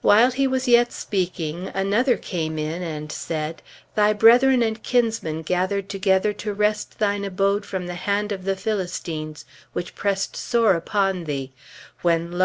[0.00, 3.62] "While he was yet speaking, another came in and said,
[3.96, 8.54] 'Thy brethren and kinsmen gathered together to wrest thine abode from the hand of the
[8.54, 11.52] Philistines which pressed sore upon thee;
[12.02, 12.44] when lo!